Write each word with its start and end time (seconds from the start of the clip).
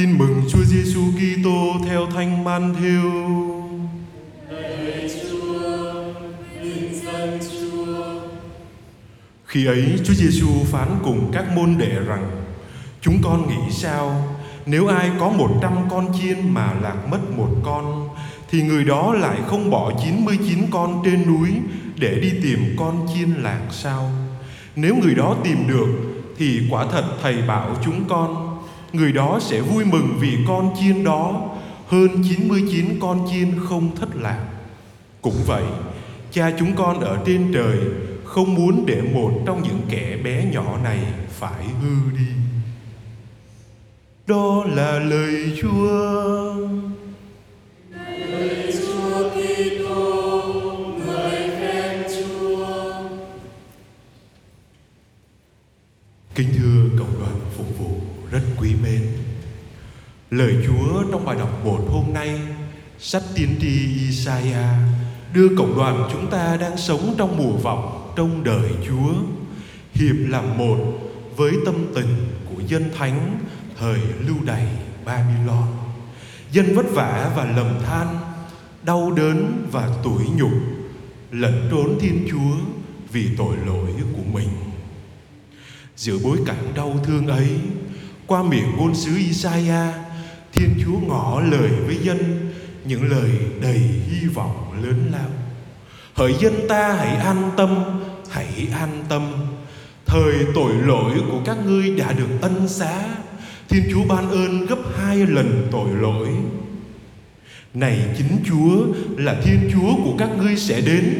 Tin 0.00 0.18
mừng 0.18 0.42
Chúa 0.48 0.64
Giêsu 0.64 1.00
Kitô 1.12 1.76
theo 1.88 2.06
Thánh 2.06 2.44
Matthew. 2.44 3.10
Khi 9.46 9.66
ấy, 9.66 9.84
Chúa 10.04 10.14
Giêsu 10.14 10.48
phán 10.64 10.88
cùng 11.04 11.30
các 11.32 11.56
môn 11.56 11.78
đệ 11.78 11.90
rằng: 12.06 12.30
Chúng 13.00 13.18
con 13.22 13.48
nghĩ 13.48 13.72
sao 13.72 14.36
nếu 14.66 14.86
ai 14.86 15.10
có 15.18 15.30
một 15.30 15.58
trăm 15.62 15.72
con 15.90 16.12
chiên 16.20 16.54
mà 16.54 16.72
lạc 16.82 16.96
mất 17.10 17.20
một 17.36 17.50
con, 17.62 18.08
thì 18.50 18.62
người 18.62 18.84
đó 18.84 19.14
lại 19.14 19.38
không 19.46 19.70
bỏ 19.70 19.92
99 20.04 20.58
con 20.70 21.02
trên 21.04 21.26
núi 21.26 21.50
để 21.96 22.20
đi 22.22 22.32
tìm 22.42 22.76
con 22.78 23.06
chiên 23.14 23.30
lạc 23.30 23.62
sao? 23.70 24.10
Nếu 24.76 24.96
người 24.96 25.14
đó 25.14 25.36
tìm 25.44 25.68
được, 25.68 25.88
thì 26.38 26.60
quả 26.70 26.86
thật 26.92 27.04
thầy 27.22 27.42
bảo 27.42 27.76
chúng 27.84 28.04
con 28.08 28.49
người 28.92 29.12
đó 29.12 29.38
sẽ 29.42 29.60
vui 29.60 29.84
mừng 29.84 30.16
vì 30.20 30.38
con 30.48 30.74
chiên 30.80 31.04
đó 31.04 31.50
hơn 31.86 32.08
99 32.28 32.98
con 33.00 33.26
chiên 33.30 33.60
không 33.68 33.96
thất 33.96 34.08
lạc. 34.16 34.46
Cũng 35.22 35.36
vậy, 35.46 35.64
cha 36.32 36.52
chúng 36.58 36.76
con 36.76 37.00
ở 37.00 37.18
trên 37.26 37.52
trời 37.54 37.78
không 38.24 38.54
muốn 38.54 38.86
để 38.86 39.02
một 39.14 39.32
trong 39.46 39.62
những 39.62 39.80
kẻ 39.90 40.16
bé 40.24 40.44
nhỏ 40.52 40.78
này 40.84 40.98
phải 41.28 41.64
hư 41.82 42.18
đi. 42.18 42.26
Đó 44.26 44.64
là 44.66 44.98
lời 44.98 45.58
Chúa. 45.60 46.54
Kính 56.34 56.48
thưa 56.58 56.98
cộng 56.98 57.19
rất 58.30 58.42
quý 58.58 58.74
mến. 58.82 59.06
Lời 60.30 60.54
Chúa 60.66 61.02
trong 61.12 61.24
bài 61.24 61.36
đọc 61.38 61.64
một 61.64 61.80
hôm 61.88 62.04
nay, 62.14 62.40
sách 62.98 63.22
tiên 63.34 63.56
tri 63.60 63.94
Isaiah 63.96 64.74
đưa 65.34 65.48
cộng 65.56 65.76
đoàn 65.76 66.08
chúng 66.12 66.30
ta 66.30 66.56
đang 66.56 66.76
sống 66.76 67.14
trong 67.18 67.36
mùa 67.36 67.52
vọng 67.52 68.12
trong 68.16 68.44
đời 68.44 68.70
Chúa 68.88 69.12
hiệp 69.94 70.16
làm 70.28 70.58
một 70.58 70.78
với 71.36 71.52
tâm 71.66 71.74
tình 71.94 72.16
của 72.50 72.62
dân 72.66 72.90
thánh 72.98 73.38
thời 73.78 73.98
lưu 74.26 74.36
đày 74.44 74.66
Babylon. 75.04 75.66
Dân 76.52 76.74
vất 76.74 76.86
vả 76.90 77.32
và 77.36 77.44
lầm 77.44 77.78
than, 77.86 78.18
đau 78.82 79.10
đớn 79.10 79.66
và 79.72 79.90
tủi 80.04 80.24
nhục, 80.36 80.52
lẩn 81.30 81.68
trốn 81.70 81.98
Thiên 82.00 82.26
Chúa 82.30 82.56
vì 83.12 83.28
tội 83.36 83.56
lỗi 83.66 83.90
của 84.12 84.22
mình. 84.32 84.48
Giữa 85.96 86.18
bối 86.24 86.38
cảnh 86.46 86.72
đau 86.74 87.00
thương 87.04 87.26
ấy, 87.26 87.48
qua 88.30 88.42
miệng 88.42 88.76
ngôn 88.76 88.94
sứ 88.94 89.16
Isaiah, 89.16 89.94
Thiên 90.52 90.68
Chúa 90.84 90.98
ngỏ 91.06 91.42
lời 91.50 91.70
với 91.86 91.96
dân 92.02 92.18
những 92.84 93.10
lời 93.10 93.30
đầy 93.62 93.78
hy 93.78 94.26
vọng 94.34 94.82
lớn 94.82 95.10
lao. 95.12 95.28
Hỡi 96.14 96.34
dân 96.40 96.54
ta 96.68 96.92
hãy 96.92 97.16
an 97.16 97.50
tâm, 97.56 97.84
hãy 98.28 98.68
an 98.72 99.04
tâm. 99.08 99.32
Thời 100.06 100.34
tội 100.54 100.72
lỗi 100.74 101.12
của 101.30 101.40
các 101.44 101.56
ngươi 101.66 101.96
đã 101.96 102.12
được 102.12 102.28
ân 102.40 102.68
xá, 102.68 103.04
Thiên 103.68 103.82
Chúa 103.92 104.04
ban 104.08 104.30
ơn 104.30 104.66
gấp 104.66 104.78
hai 104.98 105.16
lần 105.16 105.68
tội 105.70 105.88
lỗi. 106.00 106.28
Này 107.74 108.00
chính 108.18 108.38
Chúa 108.48 108.86
là 109.16 109.40
Thiên 109.44 109.70
Chúa 109.72 110.04
của 110.04 110.14
các 110.18 110.28
ngươi 110.38 110.56
sẽ 110.56 110.80
đến 110.80 111.18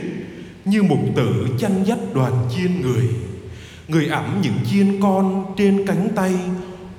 như 0.64 0.83
một 0.83 1.00
tử 1.16 1.47
chăn 1.58 1.86
dắt 1.86 1.98
đoàn 2.14 2.33
chiên 2.56 2.81
người 2.81 3.08
người 3.88 4.06
ẵm 4.06 4.41
những 4.42 4.58
chiên 4.70 5.00
con 5.00 5.55
trên 5.56 5.86
cánh 5.86 6.08
tay 6.14 6.34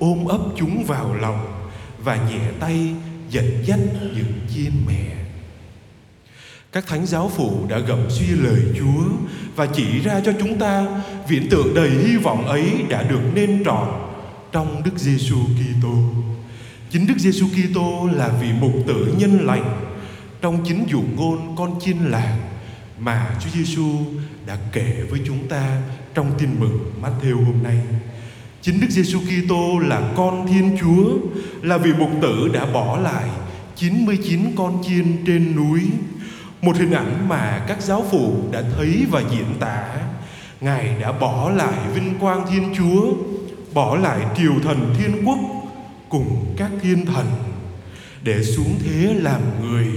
ôm 0.01 0.25
ấp 0.25 0.41
chúng 0.55 0.83
vào 0.83 1.15
lòng 1.15 1.69
và 2.03 2.15
nhẹ 2.15 2.39
tay 2.59 2.93
dẫn 3.29 3.63
dắt 3.65 3.79
những 4.15 4.33
chiên 4.53 4.71
mẹ 4.87 5.21
các 6.71 6.87
thánh 6.87 7.05
giáo 7.05 7.31
phụ 7.35 7.65
đã 7.69 7.79
gầm 7.79 8.09
suy 8.09 8.25
lời 8.27 8.61
Chúa 8.79 9.03
và 9.55 9.65
chỉ 9.65 9.99
ra 9.99 10.21
cho 10.25 10.33
chúng 10.39 10.59
ta 10.59 10.85
viễn 11.27 11.49
tượng 11.49 11.73
đầy 11.73 11.89
hy 11.89 12.17
vọng 12.17 12.47
ấy 12.47 12.85
đã 12.89 13.03
được 13.03 13.21
nên 13.33 13.63
trọn 13.65 13.87
trong 14.51 14.81
Đức 14.85 14.91
Giêsu 14.97 15.35
Kitô. 15.35 15.93
Chính 16.89 17.07
Đức 17.07 17.17
Giêsu 17.17 17.45
Kitô 17.47 18.09
là 18.13 18.27
vị 18.27 18.47
mục 18.59 18.71
tử 18.87 19.13
nhân 19.17 19.45
lành 19.45 19.93
trong 20.41 20.65
chính 20.65 20.85
dụ 20.87 21.01
ngôn 21.15 21.55
con 21.55 21.79
chiên 21.79 21.97
lạc 21.97 22.37
mà 22.99 23.35
Chúa 23.43 23.49
Giêsu 23.49 23.97
đã 24.45 24.57
kể 24.71 25.03
với 25.09 25.19
chúng 25.25 25.47
ta 25.47 25.81
trong 26.13 26.31
tin 26.39 26.49
mừng 26.59 26.91
Matthew 27.01 27.45
hôm 27.45 27.63
nay. 27.63 27.77
Chính 28.61 28.81
Đức 28.81 28.87
Giêsu 28.89 29.19
Kitô 29.19 29.79
là 29.79 30.13
con 30.15 30.47
Thiên 30.47 30.77
Chúa, 30.79 31.17
là 31.61 31.77
vị 31.77 31.91
mục 31.99 32.09
tử 32.21 32.49
đã 32.53 32.65
bỏ 32.65 32.97
lại 32.97 33.29
99 33.75 34.39
con 34.55 34.83
chiên 34.87 35.23
trên 35.27 35.55
núi. 35.55 35.81
Một 36.61 36.75
hình 36.75 36.91
ảnh 36.91 37.29
mà 37.29 37.65
các 37.67 37.81
giáo 37.81 38.05
phụ 38.11 38.43
đã 38.51 38.63
thấy 38.77 39.05
và 39.11 39.23
diễn 39.31 39.45
tả. 39.59 39.85
Ngài 40.61 40.95
đã 41.01 41.11
bỏ 41.11 41.49
lại 41.49 41.73
vinh 41.95 42.19
quang 42.19 42.45
Thiên 42.51 42.73
Chúa, 42.77 43.13
bỏ 43.73 43.95
lại 43.95 44.19
triều 44.37 44.53
thần 44.63 44.95
thiên 44.97 45.25
quốc 45.25 45.39
cùng 46.09 46.53
các 46.57 46.71
thiên 46.81 47.05
thần 47.05 47.25
để 48.23 48.43
xuống 48.43 48.75
thế 48.83 49.13
làm 49.13 49.41
người, 49.61 49.87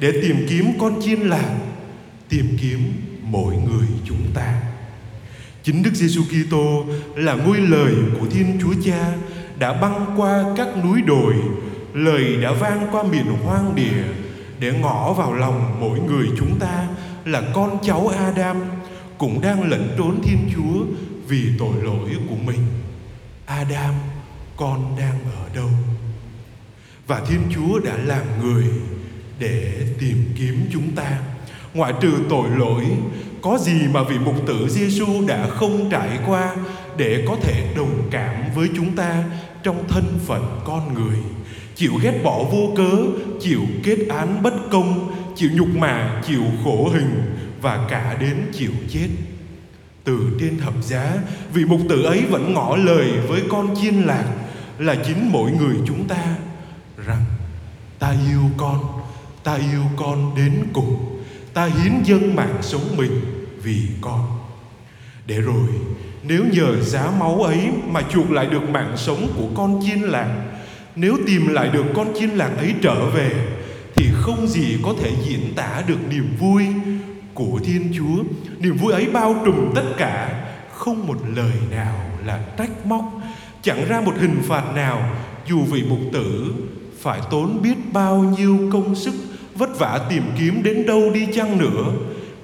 để 0.00 0.12
tìm 0.22 0.46
kiếm 0.48 0.72
con 0.80 1.02
chiên 1.02 1.20
lạc, 1.20 1.54
tìm 2.28 2.56
kiếm 2.60 2.92
mỗi 3.22 3.54
người 3.56 3.86
chúng 4.04 4.22
ta. 4.34 4.65
Chính 5.66 5.82
Đức 5.82 5.94
Giêsu 5.94 6.22
Kitô 6.24 6.84
là 7.14 7.34
ngôi 7.34 7.58
lời 7.58 7.94
của 8.20 8.26
Thiên 8.26 8.58
Chúa 8.62 8.74
Cha 8.84 9.12
đã 9.58 9.72
băng 9.72 10.14
qua 10.16 10.44
các 10.56 10.68
núi 10.84 11.02
đồi, 11.02 11.34
lời 11.94 12.36
đã 12.42 12.52
vang 12.52 12.86
qua 12.92 13.02
miền 13.02 13.26
hoang 13.44 13.74
địa 13.74 14.04
để 14.60 14.72
ngõ 14.72 15.12
vào 15.12 15.34
lòng 15.34 15.76
mỗi 15.80 16.00
người 16.00 16.26
chúng 16.38 16.58
ta 16.58 16.88
là 17.24 17.42
con 17.54 17.78
cháu 17.82 18.08
Adam 18.08 18.56
cũng 19.18 19.40
đang 19.40 19.70
lẫn 19.70 19.94
trốn 19.98 20.20
Thiên 20.22 20.50
Chúa 20.54 20.84
vì 21.28 21.42
tội 21.58 21.82
lỗi 21.82 22.10
của 22.28 22.36
mình. 22.46 22.60
Adam, 23.46 23.94
con 24.56 24.96
đang 24.98 25.18
ở 25.36 25.54
đâu? 25.54 25.70
Và 27.06 27.20
Thiên 27.28 27.40
Chúa 27.54 27.78
đã 27.78 27.96
làm 28.04 28.24
người 28.42 28.64
để 29.38 29.86
tìm 30.00 30.24
kiếm 30.38 30.68
chúng 30.72 30.90
ta. 30.96 31.18
Ngoại 31.74 31.92
trừ 32.00 32.12
tội 32.28 32.48
lỗi, 32.56 32.84
có 33.42 33.58
gì 33.58 33.80
mà 33.92 34.02
vị 34.02 34.18
mục 34.24 34.46
tử 34.46 34.68
Giêsu 34.68 35.06
đã 35.26 35.46
không 35.48 35.90
trải 35.90 36.18
qua 36.26 36.56
để 36.96 37.24
có 37.28 37.36
thể 37.42 37.72
đồng 37.76 38.08
cảm 38.10 38.34
với 38.54 38.68
chúng 38.76 38.96
ta 38.96 39.24
trong 39.62 39.88
thân 39.88 40.04
phận 40.26 40.60
con 40.64 40.94
người? 40.94 41.16
Chịu 41.74 41.92
ghét 42.02 42.20
bỏ 42.24 42.44
vô 42.50 42.72
cớ 42.76 42.96
chịu 43.40 43.60
kết 43.84 43.98
án 44.08 44.42
bất 44.42 44.54
công 44.70 45.14
chịu 45.36 45.50
nhục 45.54 45.76
mạ 45.76 46.22
chịu 46.26 46.42
khổ 46.64 46.90
hình 46.92 47.22
và 47.60 47.86
cả 47.90 48.16
đến 48.20 48.36
chịu 48.52 48.72
chết. 48.90 49.08
Từ 50.04 50.18
trên 50.40 50.58
thập 50.58 50.74
giá 50.82 51.14
vị 51.52 51.64
mục 51.64 51.80
tử 51.88 52.02
ấy 52.02 52.22
vẫn 52.30 52.54
ngỏ 52.54 52.76
lời 52.76 53.10
với 53.28 53.42
con 53.48 53.74
chiên 53.82 53.94
lạc 53.94 54.24
là 54.78 54.96
chính 55.06 55.32
mỗi 55.32 55.50
người 55.50 55.76
chúng 55.86 56.08
ta 56.08 56.36
rằng 57.06 57.24
ta 57.98 58.14
yêu 58.30 58.42
con 58.56 58.78
ta 59.44 59.54
yêu 59.54 59.82
con 59.96 60.34
đến 60.36 60.64
cùng 60.72 61.15
ta 61.56 61.64
hiến 61.64 61.92
dâng 62.04 62.36
mạng 62.36 62.58
sống 62.62 62.96
mình 62.96 63.20
vì 63.62 63.88
con. 64.00 64.38
Để 65.26 65.40
rồi, 65.40 65.68
nếu 66.22 66.44
nhờ 66.52 66.82
giá 66.82 67.10
máu 67.18 67.42
ấy 67.42 67.70
mà 67.88 68.02
chuộc 68.12 68.30
lại 68.30 68.46
được 68.46 68.68
mạng 68.68 68.92
sống 68.96 69.28
của 69.36 69.48
con 69.54 69.80
chiên 69.86 69.98
lạc 69.98 70.44
nếu 70.96 71.16
tìm 71.26 71.48
lại 71.48 71.68
được 71.68 71.84
con 71.94 72.12
chiên 72.18 72.30
lạc 72.30 72.50
ấy 72.58 72.74
trở 72.82 73.06
về, 73.10 73.30
thì 73.94 74.06
không 74.14 74.46
gì 74.46 74.76
có 74.82 74.94
thể 75.00 75.10
diễn 75.24 75.54
tả 75.54 75.82
được 75.86 75.98
niềm 76.10 76.36
vui 76.40 76.66
của 77.34 77.60
thiên 77.64 77.92
chúa. 77.96 78.24
Niềm 78.58 78.76
vui 78.76 78.92
ấy 78.92 79.06
bao 79.12 79.42
trùm 79.44 79.74
tất 79.74 79.84
cả, 79.96 80.44
không 80.74 81.06
một 81.06 81.18
lời 81.36 81.52
nào 81.70 82.00
là 82.26 82.40
trách 82.58 82.86
móc. 82.86 83.04
Chẳng 83.62 83.88
ra 83.88 84.00
một 84.00 84.14
hình 84.18 84.42
phạt 84.42 84.74
nào, 84.74 85.16
dù 85.48 85.60
vị 85.60 85.82
mục 85.88 86.00
tử 86.12 86.54
phải 87.00 87.20
tốn 87.30 87.62
biết 87.62 87.92
bao 87.92 88.16
nhiêu 88.38 88.70
công 88.72 88.94
sức 88.94 89.14
vất 89.58 89.78
vả 89.78 90.06
tìm 90.10 90.22
kiếm 90.38 90.62
đến 90.62 90.86
đâu 90.86 91.10
đi 91.14 91.26
chăng 91.34 91.58
nữa. 91.58 91.92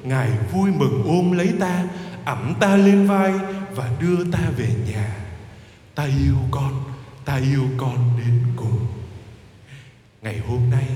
Ngài 0.05 0.31
vui 0.53 0.71
mừng 0.71 1.03
ôm 1.07 1.33
lấy 1.33 1.49
ta, 1.61 1.85
ẵm 2.25 2.55
ta 2.61 2.77
lên 2.77 3.07
vai 3.07 3.33
và 3.75 3.91
đưa 4.01 4.25
ta 4.25 4.41
về 4.57 4.69
nhà. 4.93 5.17
Ta 5.95 6.05
yêu 6.05 6.37
con, 6.51 6.83
ta 7.25 7.37
yêu 7.37 7.65
con 7.77 7.97
đến 8.19 8.39
cùng. 8.57 8.79
Ngày 10.23 10.41
hôm 10.49 10.71
nay, 10.71 10.87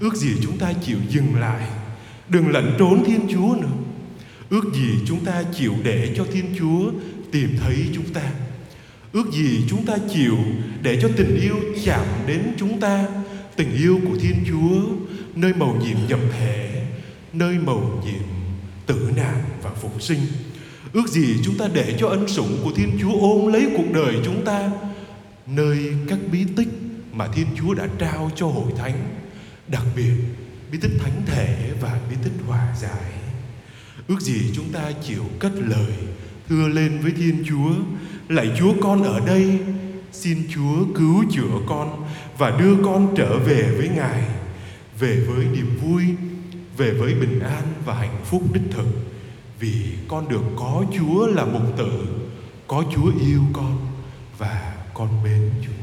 ước 0.00 0.14
gì 0.14 0.30
chúng 0.42 0.58
ta 0.58 0.72
chịu 0.72 0.98
dừng 1.08 1.34
lại. 1.40 1.68
Đừng 2.28 2.48
lẩn 2.48 2.74
trốn 2.78 3.04
thiên 3.06 3.20
chúa 3.32 3.54
nữa. 3.60 3.68
Ước 4.50 4.64
gì 4.74 4.90
chúng 5.06 5.24
ta 5.24 5.42
chịu 5.54 5.72
để 5.84 6.14
cho 6.16 6.24
thiên 6.32 6.44
chúa 6.58 6.90
tìm 7.32 7.56
thấy 7.60 7.76
chúng 7.94 8.12
ta. 8.14 8.22
Ước 9.12 9.32
gì 9.32 9.64
chúng 9.68 9.86
ta 9.86 9.94
chịu 10.14 10.36
để 10.82 10.98
cho 11.02 11.08
tình 11.16 11.40
yêu 11.42 11.56
chạm 11.84 12.04
đến 12.26 12.42
chúng 12.58 12.80
ta. 12.80 13.04
Tình 13.56 13.76
yêu 13.76 14.00
của 14.08 14.16
thiên 14.20 14.44
chúa 14.48 14.80
nơi 15.40 15.52
màu 15.52 15.76
nhiệm 15.80 15.96
nhập 16.08 16.20
thể 16.38 16.84
nơi 17.32 17.58
màu 17.58 18.02
nhiệm 18.04 18.28
tử 18.86 19.10
nạn 19.16 19.42
và 19.62 19.70
phục 19.70 20.02
sinh 20.02 20.20
ước 20.92 21.08
gì 21.08 21.36
chúng 21.44 21.58
ta 21.58 21.64
để 21.74 21.96
cho 21.98 22.08
ân 22.08 22.28
sủng 22.28 22.58
của 22.64 22.72
thiên 22.76 22.98
chúa 23.00 23.20
ôm 23.20 23.52
lấy 23.52 23.68
cuộc 23.76 23.92
đời 23.92 24.14
chúng 24.24 24.44
ta 24.44 24.70
nơi 25.46 25.92
các 26.08 26.18
bí 26.32 26.44
tích 26.56 26.68
mà 27.12 27.26
Thiên 27.26 27.46
Chúa 27.56 27.74
đã 27.74 27.88
trao 27.98 28.30
cho 28.34 28.46
hội 28.46 28.72
thánh, 28.76 28.94
đặc 29.68 29.82
biệt 29.96 30.12
bí 30.72 30.78
tích 30.82 30.92
thánh 31.00 31.22
thể 31.26 31.70
và 31.80 32.00
bí 32.10 32.16
tích 32.24 32.32
hòa 32.46 32.74
giải. 32.80 33.12
Ước 34.08 34.20
gì 34.20 34.50
chúng 34.54 34.72
ta 34.72 34.92
chịu 35.02 35.24
cất 35.38 35.52
lời 35.54 35.92
thưa 36.48 36.68
lên 36.68 36.98
với 37.02 37.12
Thiên 37.12 37.44
Chúa, 37.48 37.70
lạy 38.28 38.50
Chúa 38.58 38.74
con 38.80 39.02
ở 39.02 39.20
đây, 39.26 39.58
xin 40.12 40.38
Chúa 40.54 40.84
cứu 40.94 41.24
chữa 41.30 41.58
con 41.66 42.04
và 42.38 42.50
đưa 42.50 42.74
con 42.84 43.14
trở 43.16 43.38
về 43.38 43.74
với 43.78 43.88
Ngài, 43.88 44.22
về 44.98 45.20
với 45.26 45.44
niềm 45.44 45.78
vui, 45.82 46.04
về 46.76 46.90
với 46.90 47.14
bình 47.14 47.40
an 47.40 47.62
và 47.84 47.94
hạnh 47.94 48.20
phúc 48.24 48.42
đích 48.52 48.62
thực, 48.70 48.86
vì 49.60 49.84
con 50.08 50.28
được 50.28 50.42
có 50.56 50.84
Chúa 50.98 51.26
là 51.26 51.44
mục 51.44 51.76
tử, 51.78 52.06
có 52.66 52.84
Chúa 52.94 53.12
yêu 53.20 53.42
con 53.52 53.78
và 54.38 54.76
con 54.94 55.22
mến 55.22 55.50
Chúa. 55.66 55.77